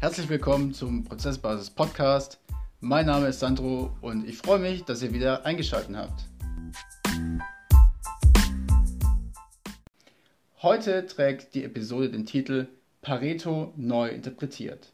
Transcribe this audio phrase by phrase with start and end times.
[0.00, 2.40] Herzlich willkommen zum Prozessbasis Podcast.
[2.80, 6.24] Mein Name ist Sandro und ich freue mich, dass ihr wieder eingeschaltet habt.
[10.62, 12.66] Heute trägt die Episode den Titel
[13.02, 14.90] Pareto neu interpretiert.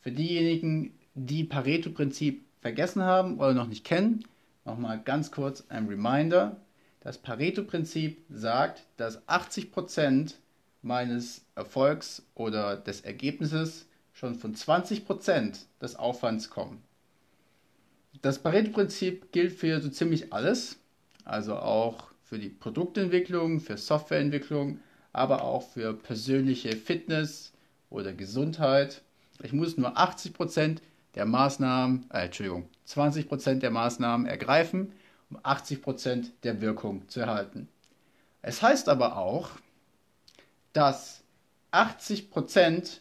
[0.00, 4.24] Für diejenigen, die Pareto-Prinzip vergessen haben oder noch nicht kennen,
[4.64, 6.56] nochmal ganz kurz ein Reminder.
[7.00, 10.36] Das Pareto-Prinzip sagt, dass 80%
[10.80, 13.84] meines Erfolgs oder des Ergebnisses
[14.20, 16.82] schon von 20% des Aufwands kommen.
[18.20, 20.78] Das Pareto-Prinzip gilt für so ziemlich alles,
[21.24, 24.80] also auch für die Produktentwicklung, für Softwareentwicklung,
[25.14, 27.54] aber auch für persönliche Fitness
[27.88, 29.00] oder Gesundheit.
[29.42, 30.82] Ich muss nur 80%
[31.14, 34.92] der Maßnahmen, äh, Entschuldigung, 20% der Maßnahmen ergreifen,
[35.30, 37.68] um 80% der Wirkung zu erhalten.
[38.42, 39.52] Es heißt aber auch,
[40.74, 41.22] dass
[41.72, 43.00] 80%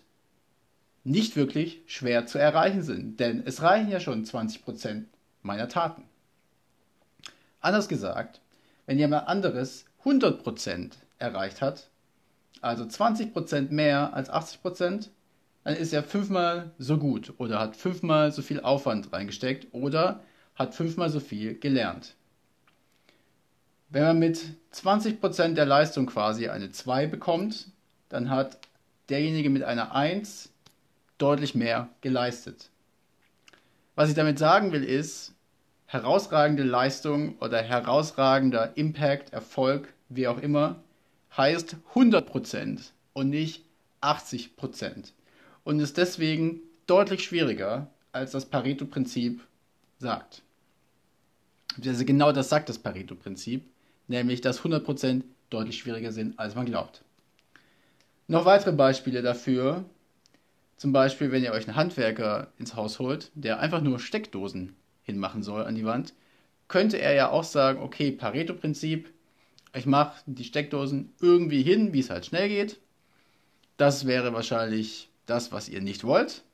[1.09, 5.05] nicht wirklich schwer zu erreichen sind, denn es reichen ja schon 20%
[5.41, 6.03] meiner Taten.
[7.61, 8.41] Anders gesagt,
[8.85, 11.89] wenn jemand anderes 100% erreicht hat,
[12.61, 15.09] also 20% mehr als 80%,
[15.63, 20.21] dann ist er fünfmal so gut oder hat fünfmal so viel Aufwand reingesteckt oder
[20.53, 22.13] hat fünfmal so viel gelernt.
[23.89, 24.41] Wenn man mit
[24.73, 27.71] 20% der Leistung quasi eine 2 bekommt,
[28.09, 28.59] dann hat
[29.09, 30.51] derjenige mit einer 1
[31.19, 32.69] deutlich mehr geleistet.
[33.95, 35.33] Was ich damit sagen will ist,
[35.85, 40.81] herausragende Leistung oder herausragender Impact, Erfolg, wie auch immer,
[41.35, 43.63] heißt 100% und nicht
[44.01, 45.11] 80%
[45.63, 49.41] und ist deswegen deutlich schwieriger, als das Pareto-Prinzip
[49.99, 50.41] sagt.
[51.85, 53.63] Also genau das sagt das Pareto-Prinzip,
[54.07, 57.03] nämlich dass 100% deutlich schwieriger sind, als man glaubt.
[58.27, 59.85] Noch weitere Beispiele dafür,
[60.79, 65.43] zum Beispiel, wenn ihr euch einen Handwerker ins Haus holt, der einfach nur Steckdosen hinmachen
[65.43, 66.13] soll an die Wand,
[66.69, 69.11] könnte er ja auch sagen, okay, Pareto-Prinzip,
[69.75, 72.79] ich mache die Steckdosen irgendwie hin, wie es halt schnell geht.
[73.75, 76.45] Das wäre wahrscheinlich das, was ihr nicht wollt.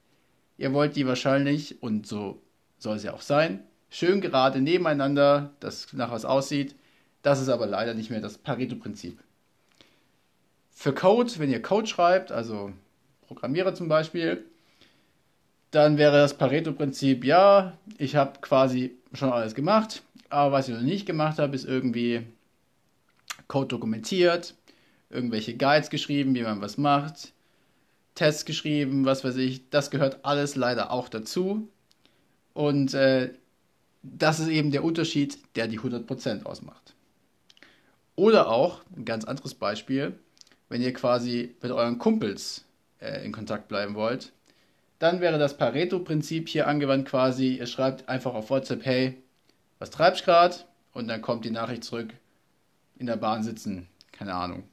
[0.58, 2.42] Ihr wollt die wahrscheinlich, und so
[2.80, 6.76] soll es ja auch sein, schön gerade nebeneinander, dass nach was aussieht.
[7.22, 9.20] Das ist aber leider nicht mehr das Pareto-Prinzip.
[10.72, 12.74] Für Code, wenn ihr Code schreibt, also
[13.28, 14.46] Programmierer zum Beispiel,
[15.72, 20.82] dann wäre das Pareto-Prinzip, ja, ich habe quasi schon alles gemacht, aber was ich noch
[20.82, 22.22] nicht gemacht habe, ist irgendwie
[23.48, 24.56] Code dokumentiert,
[25.10, 27.34] irgendwelche Guides geschrieben, wie man was macht,
[28.16, 29.70] Tests geschrieben, was weiß ich.
[29.70, 31.68] Das gehört alles leider auch dazu.
[32.54, 33.34] Und äh,
[34.02, 36.94] das ist eben der Unterschied, der die 100% ausmacht.
[38.16, 40.18] Oder auch, ein ganz anderes Beispiel,
[40.70, 42.64] wenn ihr quasi mit euren Kumpels
[43.00, 44.34] in Kontakt bleiben wollt,
[45.00, 49.22] dann wäre das Pareto-Prinzip hier angewandt quasi, ihr schreibt einfach auf WhatsApp, hey,
[49.80, 50.56] was treibst du gerade?
[50.94, 52.14] Und dann kommt die Nachricht zurück,
[52.98, 54.64] in der Bahn sitzen, keine Ahnung.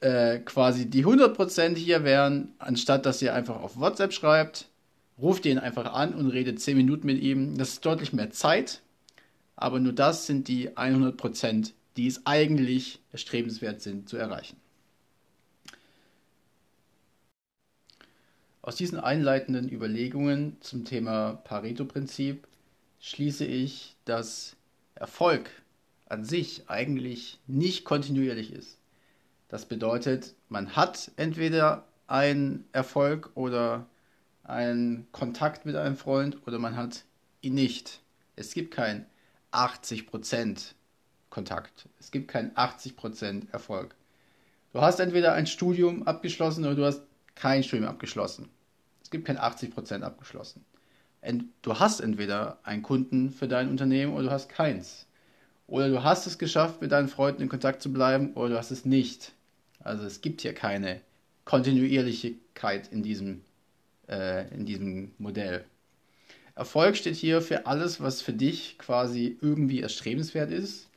[0.00, 4.68] Äh, quasi die 100% hier wären, anstatt dass ihr einfach auf WhatsApp schreibt,
[5.18, 7.56] ruft ihn einfach an und redet 10 Minuten mit ihm.
[7.56, 8.82] Das ist deutlich mehr Zeit,
[9.56, 14.58] aber nur das sind die 100%, die es eigentlich erstrebenswert sind zu erreichen.
[18.66, 22.48] Aus diesen einleitenden Überlegungen zum Thema Pareto-Prinzip
[22.98, 24.56] schließe ich, dass
[24.96, 25.48] Erfolg
[26.06, 28.78] an sich eigentlich nicht kontinuierlich ist.
[29.46, 33.86] Das bedeutet, man hat entweder einen Erfolg oder
[34.42, 37.04] einen Kontakt mit einem Freund oder man hat
[37.42, 38.00] ihn nicht.
[38.34, 39.06] Es gibt keinen
[39.52, 40.72] 80%
[41.30, 41.88] Kontakt.
[42.00, 43.94] Es gibt keinen 80% Erfolg.
[44.72, 47.02] Du hast entweder ein Studium abgeschlossen oder du hast
[47.36, 48.48] kein Studium abgeschlossen.
[49.06, 50.64] Es gibt kein 80% abgeschlossen.
[51.62, 55.06] Du hast entweder einen Kunden für dein Unternehmen oder du hast keins.
[55.68, 58.72] Oder du hast es geschafft, mit deinen Freunden in Kontakt zu bleiben, oder du hast
[58.72, 59.30] es nicht.
[59.78, 61.02] Also es gibt hier keine
[61.44, 63.42] Kontinuierlichkeit in diesem,
[64.08, 65.64] äh, in diesem Modell.
[66.56, 70.88] Erfolg steht hier für alles, was für dich quasi irgendwie erstrebenswert ist.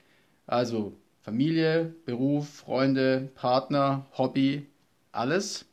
[0.48, 4.66] Also Familie, Beruf, Freunde, Partner, Hobby,
[5.12, 5.69] alles.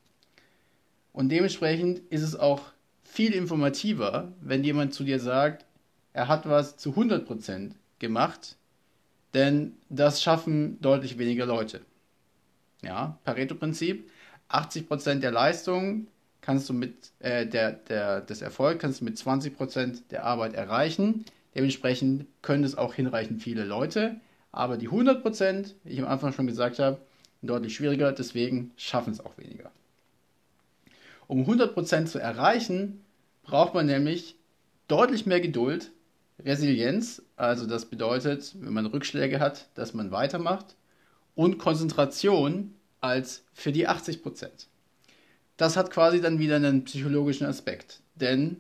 [1.17, 2.61] Und dementsprechend ist es auch
[3.03, 5.67] viel informativer, wenn jemand zu dir sagt,
[6.13, 8.57] er hat was zu 100% gemacht
[9.37, 11.83] denn das schaffen deutlich weniger Leute.
[12.83, 14.11] Ja, Pareto-Prinzip,
[14.49, 16.07] 80% der Leistung
[16.41, 21.27] kannst du mit äh, der, der, des Erfolgs kannst du mit 20% der Arbeit erreichen.
[21.55, 24.17] Dementsprechend können es auch hinreichend viele Leute,
[24.53, 26.99] aber die 100%, wie ich am Anfang schon gesagt habe,
[27.43, 29.71] deutlich schwieriger, deswegen schaffen es auch weniger.
[31.29, 33.05] Um 100% zu erreichen,
[33.43, 34.37] braucht man nämlich
[34.89, 35.91] deutlich mehr Geduld,
[36.45, 40.77] Resilienz, also das bedeutet, wenn man Rückschläge hat, dass man weitermacht,
[41.35, 44.49] und Konzentration als für die 80%.
[45.57, 48.59] Das hat quasi dann wieder einen psychologischen Aspekt, denn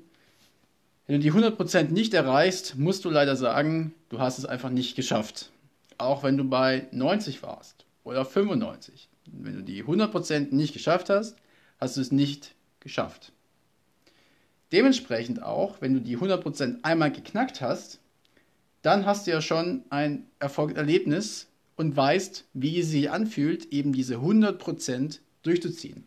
[1.06, 4.96] wenn du die 100% nicht erreichst, musst du leider sagen, du hast es einfach nicht
[4.96, 5.50] geschafft.
[5.98, 9.08] Auch wenn du bei 90 warst oder 95.
[9.26, 11.36] Wenn du die 100% nicht geschafft hast,
[11.78, 12.55] hast du es nicht
[12.86, 13.32] geschafft.
[14.70, 17.98] Dementsprechend auch, wenn du die 100% einmal geknackt hast,
[18.82, 24.16] dann hast du ja schon ein Erfolgserlebnis und weißt, wie es sich anfühlt, eben diese
[24.16, 26.06] 100% durchzuziehen.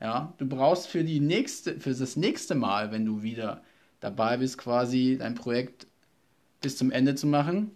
[0.00, 3.62] Ja, du brauchst für, die nächste, für das nächste Mal, wenn du wieder
[4.00, 5.86] dabei bist, quasi dein Projekt
[6.60, 7.70] bis zum Ende zu machen,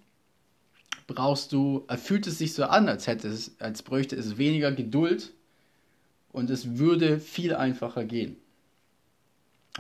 [1.06, 5.35] brauchst du, fühlt es sich so an, als hätte es, als bräuchte es weniger Geduld
[6.36, 8.36] und es würde viel einfacher gehen.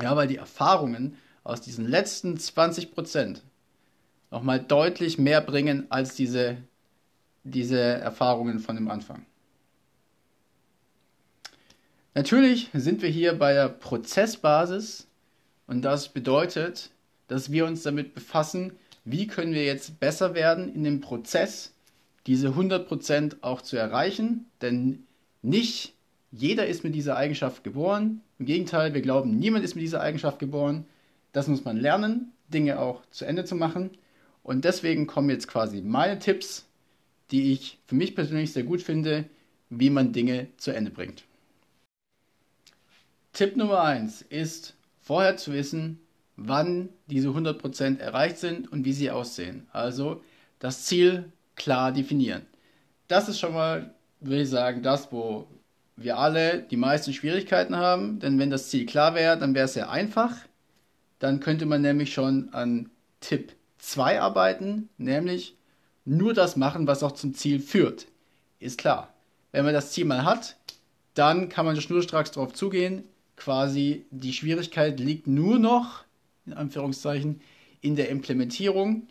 [0.00, 3.42] Ja, weil die Erfahrungen aus diesen letzten 20 Prozent
[4.30, 6.56] nochmal deutlich mehr bringen als diese,
[7.44, 9.26] diese Erfahrungen von dem Anfang.
[12.14, 15.08] Natürlich sind wir hier bei der Prozessbasis
[15.66, 16.90] und das bedeutet,
[17.28, 18.72] dass wir uns damit befassen,
[19.04, 21.74] wie können wir jetzt besser werden in dem Prozess,
[22.26, 24.46] diese 100% auch zu erreichen.
[24.62, 25.04] Denn
[25.42, 25.95] nicht
[26.36, 28.20] jeder ist mit dieser Eigenschaft geboren.
[28.38, 30.84] Im Gegenteil, wir glauben, niemand ist mit dieser Eigenschaft geboren.
[31.32, 33.90] Das muss man lernen, Dinge auch zu Ende zu machen.
[34.42, 36.66] Und deswegen kommen jetzt quasi meine Tipps,
[37.30, 39.24] die ich für mich persönlich sehr gut finde,
[39.70, 41.24] wie man Dinge zu Ende bringt.
[43.32, 46.00] Tipp Nummer 1 ist vorher zu wissen,
[46.36, 49.66] wann diese 100% erreicht sind und wie sie aussehen.
[49.72, 50.22] Also
[50.58, 52.42] das Ziel klar definieren.
[53.08, 55.46] Das ist schon mal, würde ich sagen, das, wo
[55.96, 58.18] wir alle die meisten Schwierigkeiten haben.
[58.20, 60.34] Denn wenn das Ziel klar wäre, dann wäre es sehr einfach.
[61.18, 62.90] Dann könnte man nämlich schon an
[63.20, 65.56] Tipp 2 arbeiten, nämlich
[66.04, 68.06] nur das machen, was auch zum Ziel führt.
[68.60, 69.12] Ist klar.
[69.52, 70.56] Wenn man das Ziel mal hat,
[71.14, 73.04] dann kann man schnurstracks darauf zugehen.
[73.36, 76.04] Quasi die Schwierigkeit liegt nur noch
[76.46, 77.40] in Anführungszeichen,
[77.80, 79.08] in der Implementierung.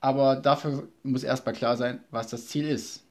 [0.00, 3.04] Aber dafür muss erstmal klar sein, was das Ziel ist.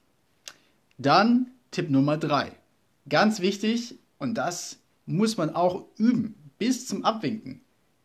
[0.98, 2.52] Dann Tipp Nummer drei.
[3.08, 7.62] Ganz wichtig, und das muss man auch üben, bis zum Abwinken.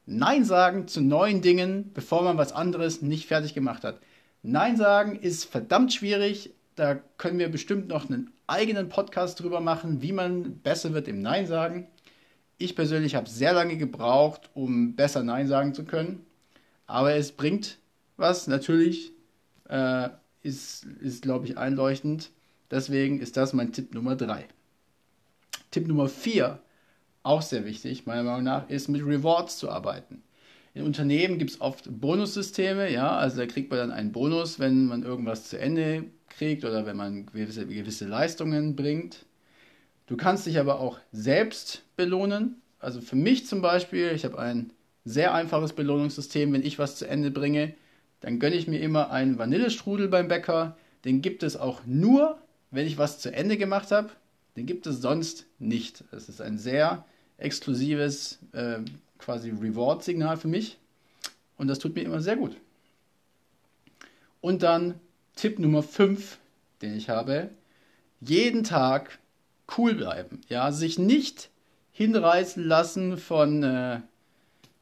[0.06, 4.00] Nein sagen zu neuen Dingen, bevor man was anderes nicht fertig gemacht hat.
[4.42, 6.54] Nein sagen ist verdammt schwierig.
[6.76, 11.20] Da können wir bestimmt noch einen eigenen Podcast drüber machen, wie man besser wird im
[11.20, 11.88] Nein sagen.
[12.58, 16.24] Ich persönlich habe sehr lange gebraucht, um besser Nein sagen zu können.
[16.86, 17.78] Aber es bringt
[18.16, 19.12] was, natürlich.
[19.69, 20.10] Äh,
[20.42, 22.30] ist, ist glaube ich, einleuchtend.
[22.70, 24.46] Deswegen ist das mein Tipp Nummer 3.
[25.70, 26.58] Tipp Nummer 4,
[27.22, 30.22] auch sehr wichtig, meiner Meinung nach, ist mit Rewards zu arbeiten.
[30.74, 34.86] In Unternehmen gibt es oft Bonussysteme, ja, also da kriegt man dann einen Bonus, wenn
[34.86, 39.24] man irgendwas zu Ende kriegt oder wenn man gewisse, gewisse Leistungen bringt.
[40.06, 42.62] Du kannst dich aber auch selbst belohnen.
[42.78, 44.70] Also für mich zum Beispiel, ich habe ein
[45.04, 46.52] sehr einfaches Belohnungssystem.
[46.52, 47.74] Wenn ich was zu Ende bringe,
[48.20, 50.76] dann gönne ich mir immer einen Vanillestrudel beim Bäcker.
[51.04, 52.38] Den gibt es auch nur,
[52.70, 54.11] wenn ich was zu Ende gemacht habe.
[54.56, 56.05] Den gibt es sonst nicht.
[56.13, 57.05] Es ist ein sehr
[57.39, 58.79] exklusives äh,
[59.19, 60.79] quasi Reward-Signal für mich.
[61.58, 62.56] Und das tut mir immer sehr gut.
[64.41, 64.94] Und dann
[65.35, 66.39] Tipp Nummer 5,
[66.82, 67.51] den ich habe.
[68.20, 69.19] Jeden Tag
[69.77, 70.41] cool bleiben.
[70.49, 71.51] Ja, sich nicht
[71.93, 74.01] hinreißen lassen von, äh,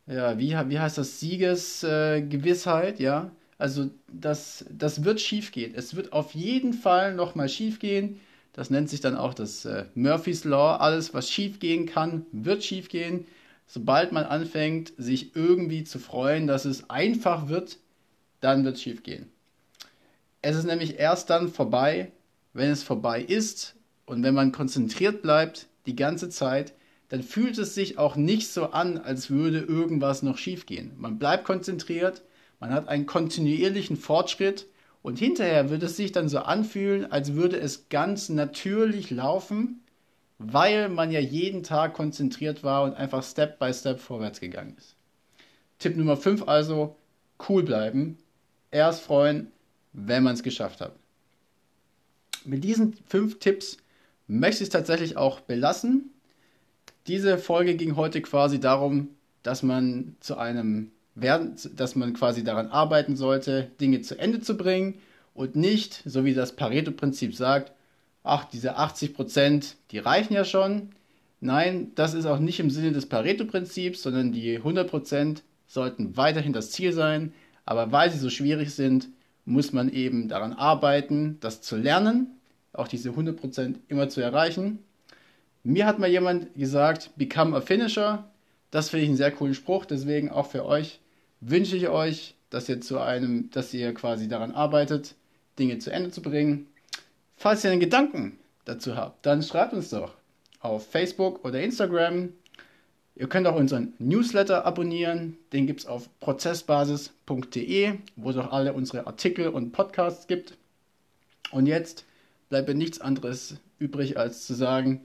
[0.07, 3.31] ja, wie, wie heißt das, Siegesgewissheit, äh, ja.
[3.58, 5.73] Also das, das wird schief gehen.
[5.75, 8.20] Es wird auf jeden Fall nochmal schief gehen.
[8.52, 10.76] Das nennt sich dann auch das äh, Murphy's Law.
[10.76, 13.26] Alles, was schief gehen kann, wird schief gehen.
[13.66, 17.78] Sobald man anfängt, sich irgendwie zu freuen, dass es einfach wird,
[18.40, 19.30] dann wird es schief gehen.
[20.42, 22.12] Es ist nämlich erst dann vorbei,
[22.52, 26.75] wenn es vorbei ist und wenn man konzentriert bleibt die ganze Zeit,
[27.08, 30.92] dann fühlt es sich auch nicht so an, als würde irgendwas noch schiefgehen.
[30.96, 32.23] Man bleibt konzentriert,
[32.64, 34.66] man hat einen kontinuierlichen Fortschritt
[35.02, 39.83] und hinterher wird es sich dann so anfühlen, als würde es ganz natürlich laufen,
[40.38, 44.97] weil man ja jeden Tag konzentriert war und einfach Step by Step vorwärts gegangen ist.
[45.78, 46.97] Tipp Nummer 5 also,
[47.50, 48.16] cool bleiben,
[48.71, 49.52] erst freuen,
[49.92, 50.97] wenn man es geschafft hat.
[52.47, 53.76] Mit diesen fünf Tipps
[54.26, 56.14] möchte ich es tatsächlich auch belassen.
[57.09, 59.11] Diese Folge ging heute quasi darum,
[59.42, 64.56] dass man zu einem werden, dass man quasi daran arbeiten sollte, Dinge zu Ende zu
[64.56, 64.94] bringen
[65.33, 67.73] und nicht, so wie das Pareto-Prinzip sagt,
[68.23, 70.90] ach, diese 80 Prozent, die reichen ja schon.
[71.40, 76.71] Nein, das ist auch nicht im Sinne des Pareto-Prinzips, sondern die 100% sollten weiterhin das
[76.71, 77.33] Ziel sein.
[77.66, 79.09] Aber weil sie so schwierig sind,
[79.44, 82.38] muss man eben daran arbeiten, das zu lernen,
[82.73, 84.78] auch diese 100% immer zu erreichen.
[85.62, 88.25] Mir hat mal jemand gesagt, become a finisher.
[88.71, 91.00] Das finde ich einen sehr coolen Spruch, deswegen auch für euch
[91.46, 95.14] wünsche ich euch, dass ihr zu einem, dass ihr quasi daran arbeitet,
[95.58, 96.66] Dinge zu Ende zu bringen.
[97.36, 100.14] Falls ihr einen Gedanken dazu habt, dann schreibt uns doch
[100.60, 102.30] auf Facebook oder Instagram.
[103.16, 105.36] Ihr könnt auch unseren Newsletter abonnieren.
[105.52, 110.56] Den gibt es auf prozessbasis.de, wo es auch alle unsere Artikel und Podcasts gibt.
[111.50, 112.04] Und jetzt
[112.48, 115.02] bleibt mir nichts anderes übrig, als zu sagen,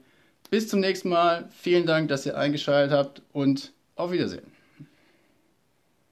[0.50, 1.50] bis zum nächsten Mal.
[1.52, 4.59] Vielen Dank, dass ihr eingeschaltet habt und auf Wiedersehen.